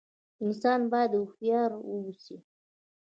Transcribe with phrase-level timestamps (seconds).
[0.43, 2.35] انسان بايد هوښيار ووسي